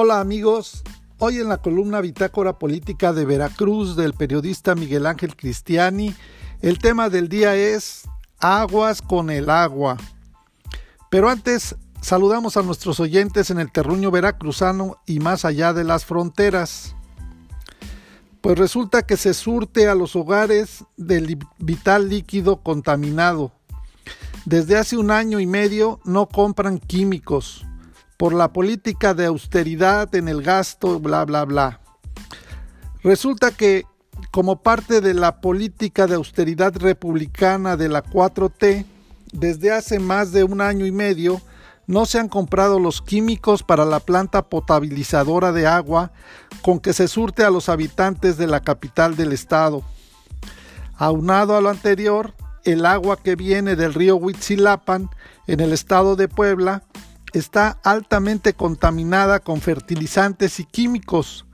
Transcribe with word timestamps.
Hola 0.00 0.20
amigos, 0.20 0.84
hoy 1.18 1.38
en 1.38 1.48
la 1.48 1.56
columna 1.56 2.00
Bitácora 2.00 2.56
Política 2.56 3.12
de 3.12 3.24
Veracruz 3.24 3.96
del 3.96 4.14
periodista 4.14 4.76
Miguel 4.76 5.06
Ángel 5.06 5.34
Cristiani, 5.34 6.14
el 6.62 6.78
tema 6.78 7.08
del 7.08 7.28
día 7.28 7.56
es 7.56 8.04
aguas 8.38 9.02
con 9.02 9.28
el 9.28 9.50
agua. 9.50 9.96
Pero 11.10 11.28
antes, 11.28 11.74
saludamos 12.00 12.56
a 12.56 12.62
nuestros 12.62 13.00
oyentes 13.00 13.50
en 13.50 13.58
el 13.58 13.72
terruño 13.72 14.12
veracruzano 14.12 14.98
y 15.04 15.18
más 15.18 15.44
allá 15.44 15.72
de 15.72 15.82
las 15.82 16.04
fronteras. 16.04 16.94
Pues 18.40 18.56
resulta 18.56 19.02
que 19.02 19.16
se 19.16 19.34
surte 19.34 19.88
a 19.88 19.96
los 19.96 20.14
hogares 20.14 20.84
del 20.96 21.40
vital 21.58 22.08
líquido 22.08 22.62
contaminado. 22.62 23.50
Desde 24.44 24.76
hace 24.76 24.96
un 24.96 25.10
año 25.10 25.40
y 25.40 25.46
medio 25.48 25.98
no 26.04 26.28
compran 26.28 26.78
químicos 26.78 27.66
por 28.18 28.34
la 28.34 28.52
política 28.52 29.14
de 29.14 29.26
austeridad 29.26 30.14
en 30.14 30.28
el 30.28 30.42
gasto, 30.42 31.00
bla, 31.00 31.24
bla, 31.24 31.44
bla. 31.44 31.80
Resulta 33.02 33.52
que 33.52 33.84
como 34.32 34.60
parte 34.60 35.00
de 35.00 35.14
la 35.14 35.40
política 35.40 36.06
de 36.06 36.16
austeridad 36.16 36.74
republicana 36.76 37.76
de 37.76 37.88
la 37.88 38.04
4T, 38.04 38.84
desde 39.32 39.70
hace 39.70 40.00
más 40.00 40.32
de 40.32 40.44
un 40.44 40.60
año 40.60 40.84
y 40.84 40.92
medio 40.92 41.40
no 41.86 42.04
se 42.04 42.18
han 42.18 42.28
comprado 42.28 42.78
los 42.78 43.00
químicos 43.00 43.62
para 43.62 43.84
la 43.84 44.00
planta 44.00 44.48
potabilizadora 44.48 45.52
de 45.52 45.66
agua 45.66 46.12
con 46.60 46.80
que 46.80 46.92
se 46.92 47.08
surte 47.08 47.44
a 47.44 47.50
los 47.50 47.68
habitantes 47.68 48.36
de 48.36 48.46
la 48.46 48.60
capital 48.60 49.16
del 49.16 49.32
estado. 49.32 49.82
Aunado 50.96 51.56
a 51.56 51.60
lo 51.60 51.70
anterior, 51.70 52.34
el 52.64 52.84
agua 52.84 53.16
que 53.16 53.36
viene 53.36 53.76
del 53.76 53.94
río 53.94 54.16
Huitzilapan 54.16 55.08
en 55.46 55.60
el 55.60 55.72
estado 55.72 56.16
de 56.16 56.28
Puebla 56.28 56.82
está 57.32 57.78
altamente 57.82 58.54
contaminada 58.54 59.40
con 59.40 59.60
fertilizantes 59.60 60.60
y 60.60 60.64
químicos 60.64 61.46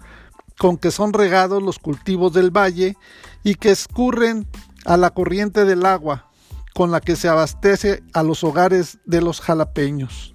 con 0.59 0.77
que 0.77 0.91
son 0.91 1.13
regados 1.13 1.63
los 1.63 1.79
cultivos 1.79 2.33
del 2.33 2.51
valle 2.51 2.97
y 3.43 3.57
que 3.57 3.71
escurren 3.71 4.47
a 4.85 4.97
la 4.97 5.11
corriente 5.11 5.65
del 5.65 5.85
agua 5.85 6.31
con 6.75 6.91
la 6.91 7.01
que 7.01 7.17
se 7.17 7.29
abastece 7.29 8.03
a 8.13 8.23
los 8.23 8.45
hogares 8.45 8.99
de 9.05 9.21
los 9.21 9.41
jalapeños. 9.41 10.35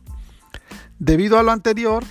Debido 0.98 1.38
a 1.38 1.44
lo 1.44 1.52
anterior, 1.52 2.04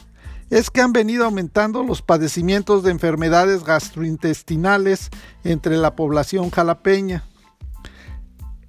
es 0.51 0.71
que 0.71 0.81
han 0.81 0.93
venido 0.93 1.25
aumentando 1.25 1.83
los 1.83 2.01
padecimientos 2.01 2.83
de 2.83 2.91
enfermedades 2.91 3.65
gastrointestinales 3.65 5.11
entre 5.45 5.77
la 5.77 5.95
población 5.95 6.51
jalapeña. 6.51 7.25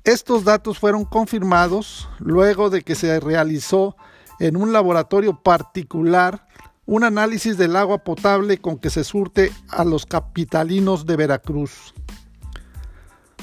Estos 0.03 0.43
datos 0.43 0.79
fueron 0.79 1.05
confirmados 1.05 2.09
luego 2.19 2.69
de 2.69 2.81
que 2.81 2.95
se 2.95 3.19
realizó 3.19 3.95
en 4.39 4.57
un 4.57 4.73
laboratorio 4.73 5.41
particular 5.41 6.45
un 6.85 7.03
análisis 7.03 7.57
del 7.57 7.75
agua 7.75 7.99
potable 7.99 8.57
con 8.57 8.79
que 8.79 8.89
se 8.89 9.03
surte 9.03 9.51
a 9.69 9.85
los 9.85 10.07
capitalinos 10.07 11.05
de 11.05 11.17
Veracruz. 11.17 11.93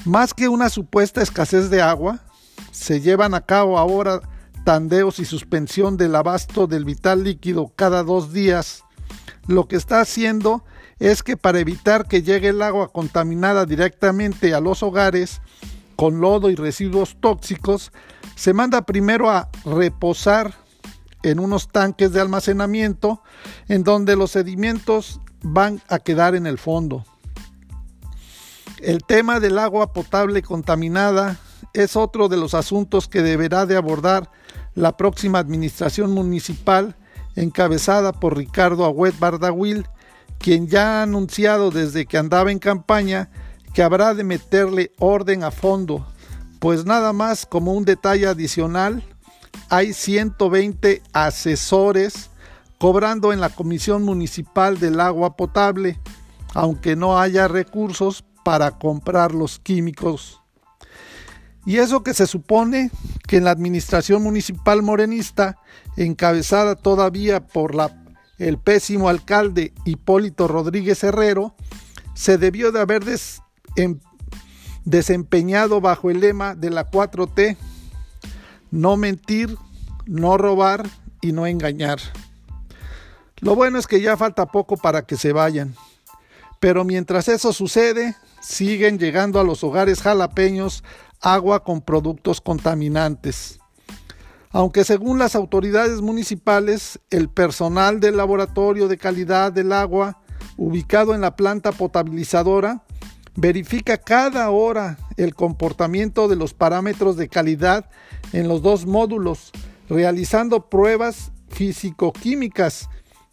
Más 0.03 0.33
que 0.33 0.49
una 0.49 0.69
supuesta 0.69 1.21
escasez 1.21 1.69
de 1.69 1.81
agua, 1.81 2.19
se 2.71 2.99
llevan 2.99 3.33
a 3.33 3.41
cabo 3.41 3.77
ahora 3.77 4.21
tandeos 4.65 5.19
y 5.19 5.25
suspensión 5.25 5.95
del 5.95 6.15
abasto 6.15 6.67
del 6.67 6.83
vital 6.83 7.23
líquido 7.23 7.71
cada 7.75 8.03
dos 8.03 8.33
días. 8.33 8.83
Lo 9.47 9.69
que 9.69 9.77
está 9.77 10.01
haciendo 10.01 10.65
es 10.99 11.23
que 11.23 11.37
para 11.37 11.59
evitar 11.59 12.05
que 12.05 12.23
llegue 12.23 12.49
el 12.49 12.61
agua 12.61 12.91
contaminada 12.91 13.65
directamente 13.65 14.53
a 14.53 14.59
los 14.59 14.83
hogares 14.83 15.39
con 15.95 16.19
lodo 16.19 16.49
y 16.49 16.55
residuos 16.55 17.15
tóxicos, 17.21 17.93
se 18.35 18.53
manda 18.53 18.81
primero 18.81 19.29
a 19.29 19.49
reposar 19.63 20.53
en 21.27 21.39
unos 21.39 21.69
tanques 21.69 22.11
de 22.11 22.21
almacenamiento 22.21 23.21
en 23.67 23.83
donde 23.83 24.15
los 24.15 24.31
sedimentos 24.31 25.21
van 25.41 25.81
a 25.87 25.99
quedar 25.99 26.35
en 26.35 26.47
el 26.47 26.57
fondo. 26.57 27.05
El 28.79 29.03
tema 29.03 29.39
del 29.39 29.57
agua 29.57 29.93
potable 29.93 30.41
contaminada 30.41 31.37
es 31.73 31.95
otro 31.95 32.27
de 32.27 32.37
los 32.37 32.53
asuntos 32.53 33.07
que 33.07 33.21
deberá 33.21 33.65
de 33.65 33.75
abordar 33.75 34.29
la 34.75 34.95
próxima 34.95 35.39
administración 35.39 36.11
municipal 36.11 36.95
encabezada 37.35 38.13
por 38.13 38.37
Ricardo 38.37 38.85
Agüet 38.85 39.17
Bardawil, 39.19 39.87
quien 40.39 40.67
ya 40.67 40.99
ha 40.99 41.03
anunciado 41.03 41.71
desde 41.71 42.05
que 42.05 42.17
andaba 42.17 42.51
en 42.51 42.59
campaña 42.59 43.29
que 43.73 43.83
habrá 43.83 44.13
de 44.13 44.23
meterle 44.23 44.91
orden 44.97 45.43
a 45.43 45.51
fondo, 45.51 46.05
pues 46.59 46.85
nada 46.85 47.13
más 47.13 47.45
como 47.45 47.73
un 47.73 47.85
detalle 47.85 48.27
adicional, 48.27 49.03
hay 49.69 49.93
120 49.93 51.01
asesores 51.13 52.29
cobrando 52.77 53.33
en 53.33 53.39
la 53.39 53.49
Comisión 53.49 54.03
Municipal 54.03 54.79
del 54.79 54.99
Agua 54.99 55.35
Potable, 55.35 55.99
aunque 56.53 56.95
no 56.95 57.19
haya 57.19 57.47
recursos 57.47 58.23
para 58.43 58.71
comprar 58.71 59.33
los 59.33 59.59
químicos. 59.59 60.41
Y 61.65 61.77
eso 61.77 62.01
que 62.01 62.13
se 62.13 62.27
supone 62.27 62.91
que 63.27 63.37
en 63.37 63.43
la 63.43 63.51
administración 63.51 64.23
municipal 64.23 64.81
morenista, 64.81 65.57
encabezada 65.97 66.75
todavía 66.75 67.45
por 67.45 67.75
el 68.37 68.57
pésimo 68.57 69.09
alcalde 69.09 69.73
Hipólito 69.83 70.47
Rodríguez 70.47 71.03
Herrero, 71.03 71.55
se 72.13 72.37
debió 72.37 72.71
de 72.71 72.79
haber 72.79 73.03
em, 73.75 73.99
desempeñado 74.85 75.81
bajo 75.81 76.09
el 76.09 76.21
lema 76.21 76.55
de 76.55 76.69
la 76.69 76.89
4T 76.89 77.57
no 78.71 78.97
mentir, 78.97 79.57
no 80.05 80.37
robar 80.37 80.87
y 81.21 81.31
no 81.31 81.45
engañar. 81.47 81.99
Lo 83.39 83.55
bueno 83.55 83.77
es 83.77 83.87
que 83.87 84.01
ya 84.01 84.17
falta 84.17 84.47
poco 84.47 84.77
para 84.77 85.03
que 85.03 85.15
se 85.15 85.31
vayan. 85.31 85.75
Pero 86.59 86.83
mientras 86.83 87.27
eso 87.27 87.53
sucede, 87.53 88.15
siguen 88.41 88.97
llegando 88.97 89.39
a 89.39 89.43
los 89.43 89.63
hogares 89.63 90.01
jalapeños 90.01 90.83
agua 91.21 91.63
con 91.63 91.81
productos 91.81 92.41
contaminantes. 92.41 93.59
Aunque 94.49 94.83
según 94.83 95.19
las 95.19 95.35
autoridades 95.35 96.01
municipales, 96.01 96.99
el 97.09 97.29
personal 97.29 97.99
del 97.99 98.17
laboratorio 98.17 98.87
de 98.87 98.97
calidad 98.97 99.51
del 99.51 99.71
agua, 99.71 100.19
ubicado 100.55 101.13
en 101.13 101.21
la 101.21 101.35
planta 101.35 101.71
potabilizadora, 101.71 102.83
verifica 103.37 103.97
cada 103.97 104.49
hora 104.49 104.97
el 105.15 105.35
comportamiento 105.35 106.27
de 106.27 106.35
los 106.35 106.53
parámetros 106.53 107.15
de 107.17 107.29
calidad 107.29 107.89
en 108.33 108.47
los 108.47 108.63
dos 108.63 108.85
módulos, 108.85 109.51
realizando 109.87 110.69
pruebas 110.69 111.31
físico-químicas 111.49 112.89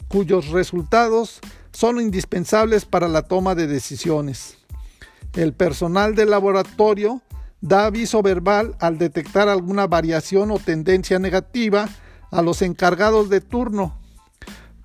cuyos 0.09 0.48
resultados 0.48 1.41
son 1.72 2.00
indispensables 2.00 2.84
para 2.84 3.09
la 3.09 3.22
toma 3.22 3.54
de 3.54 3.66
decisiones. 3.66 4.59
El 5.32 5.54
personal 5.54 6.14
del 6.14 6.31
laboratorio 6.31 7.22
da 7.62 7.87
aviso 7.87 8.22
verbal 8.22 8.76
al 8.81 8.98
detectar 8.98 9.48
alguna 9.48 9.87
variación 9.87 10.50
o 10.50 10.59
tendencia 10.59 11.19
negativa 11.19 11.88
a 12.31 12.43
los 12.43 12.60
encargados 12.60 13.31
de 13.31 13.41
turno 13.41 13.98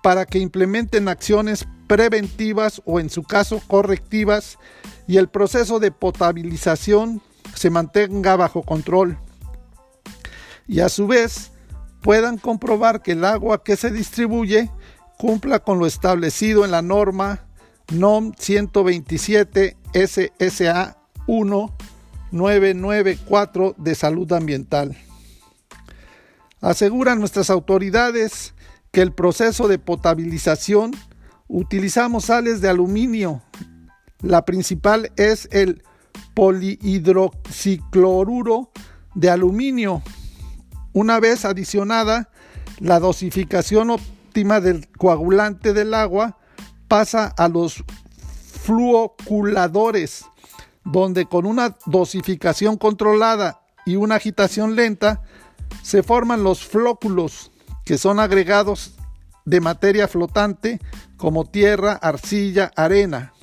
para 0.01 0.25
que 0.25 0.39
implementen 0.39 1.09
acciones 1.09 1.67
preventivas 1.89 2.81
o 2.85 2.99
en 2.99 3.09
su 3.09 3.23
caso 3.23 3.61
correctivas 3.67 4.59
y 5.07 5.17
el 5.17 5.27
proceso 5.27 5.79
de 5.79 5.91
potabilización 5.91 7.23
se 7.55 7.71
mantenga 7.71 8.35
bajo 8.35 8.61
control 8.61 9.17
y 10.67 10.81
a 10.81 10.89
su 10.89 11.07
vez 11.07 11.49
puedan 12.01 12.37
comprobar 12.37 13.01
que 13.01 13.13
el 13.13 13.25
agua 13.25 13.63
que 13.63 13.75
se 13.75 13.89
distribuye 13.89 14.69
cumpla 15.17 15.57
con 15.59 15.79
lo 15.79 15.87
establecido 15.87 16.63
en 16.63 16.69
la 16.69 16.83
norma 16.83 17.47
NOM 17.91 18.33
127 18.37 19.75
SSA 19.91 20.95
1994 21.27 23.73
de 23.77 23.95
salud 23.95 24.31
ambiental. 24.31 24.95
Aseguran 26.61 27.19
nuestras 27.19 27.49
autoridades 27.49 28.53
que 28.91 29.01
el 29.01 29.11
proceso 29.11 29.67
de 29.67 29.79
potabilización 29.79 30.93
utilizamos 31.49 32.25
sales 32.25 32.61
de 32.61 32.69
aluminio. 32.69 33.41
La 34.21 34.45
principal 34.45 35.11
es 35.17 35.49
el 35.51 35.83
polihidroxicloruro 36.33 38.71
de 39.15 39.29
aluminio 39.29 40.01
una 40.93 41.19
vez 41.19 41.45
adicionada, 41.45 42.29
la 42.79 42.99
dosificación 42.99 43.91
óptima 43.91 44.59
del 44.59 44.87
coagulante 44.89 45.73
del 45.73 45.93
agua 45.93 46.37
pasa 46.87 47.27
a 47.37 47.47
los 47.47 47.83
fluoculadores, 48.63 50.25
donde 50.83 51.25
con 51.25 51.45
una 51.45 51.77
dosificación 51.85 52.77
controlada 52.77 53.61
y 53.85 53.95
una 53.95 54.15
agitación 54.15 54.75
lenta 54.75 55.21
se 55.83 56.01
forman 56.01 56.43
los 56.43 56.65
flóculos, 56.65 57.51
que 57.85 57.97
son 57.97 58.19
agregados 58.19 58.95
de 59.49 59.61
materia 59.61 60.07
flotante 60.07 60.79
como 61.17 61.45
tierra, 61.45 61.93
arcilla, 61.93 62.71
arena. 62.75 63.33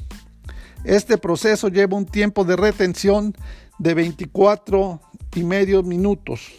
Este 0.84 1.18
proceso 1.18 1.68
lleva 1.68 1.96
un 1.96 2.06
tiempo 2.06 2.44
de 2.44 2.54
retención 2.54 3.34
de 3.78 3.94
24 3.94 5.00
y 5.34 5.42
minutos. 5.42 6.52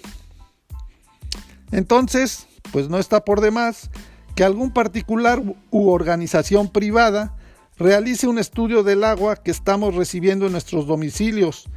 Entonces, 1.72 2.48
pues 2.72 2.90
no 2.90 3.00
está 3.00 3.24
por 3.24 3.42
demás 3.42 3.90
que 4.36 4.44
algún 4.44 4.72
particular 4.72 5.42
u 5.72 5.90
organización 5.90 6.70
privada 6.70 7.36
realice 7.78 8.28
un 8.28 8.38
estudio 8.38 8.84
del 8.84 9.04
agua 9.04 9.38
que 9.38 9.52
estamos 9.52 9.96
recibiendo 9.96 10.46
en 10.46 10.52
nuestros 10.52 10.86
domicilios 10.88 11.70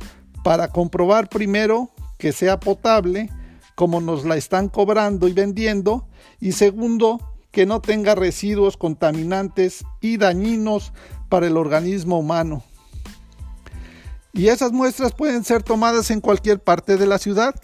para 0.43 0.69
comprobar 0.69 1.28
primero 1.28 1.90
que 2.19 2.32
sea 2.32 2.61
potable, 2.61 3.31
como 3.76 4.00
nos 4.00 4.25
la 4.25 4.37
están 4.37 4.69
cobrando 4.69 5.28
y 5.28 5.32
vendiendo, 5.32 6.06
y 6.38 6.52
segundo, 6.52 7.30
que 7.50 7.67
no 7.67 7.81
tenga 7.81 8.14
residuos 8.14 8.76
contaminantes 8.76 9.85
y 10.00 10.17
dañinos 10.17 10.93
para 11.29 11.47
el 11.47 11.56
organismo 11.56 12.19
humano. 12.19 12.62
Y 14.32 14.49
esas 14.49 14.73
muestras 14.73 15.12
pueden 15.12 15.44
ser 15.44 15.62
tomadas 15.62 16.11
en 16.11 16.20
cualquier 16.20 16.61
parte 16.61 16.97
de 16.97 17.06
la 17.06 17.19
ciudad, 17.19 17.55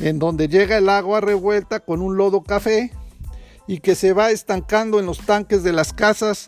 en 0.00 0.18
donde 0.18 0.48
llega 0.48 0.78
el 0.78 0.88
agua 0.88 1.20
revuelta 1.20 1.80
con 1.80 2.00
un 2.00 2.16
lodo 2.16 2.42
café 2.42 2.92
y 3.66 3.80
que 3.80 3.94
se 3.94 4.12
va 4.12 4.30
estancando 4.30 4.98
en 4.98 5.06
los 5.06 5.18
tanques 5.18 5.62
de 5.62 5.72
las 5.72 5.92
casas, 5.92 6.46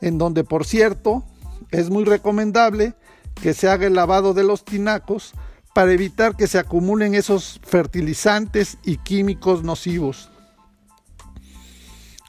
en 0.00 0.16
donde 0.18 0.44
por 0.44 0.64
cierto 0.64 1.24
es 1.70 1.90
muy 1.90 2.04
recomendable 2.04 2.94
que 3.34 3.52
se 3.52 3.68
haga 3.68 3.86
el 3.86 3.94
lavado 3.94 4.32
de 4.32 4.44
los 4.44 4.64
tinacos 4.64 5.34
para 5.74 5.92
evitar 5.92 6.36
que 6.36 6.46
se 6.46 6.58
acumulen 6.58 7.14
esos 7.14 7.60
fertilizantes 7.62 8.78
y 8.82 8.96
químicos 8.96 9.62
nocivos. 9.62 10.30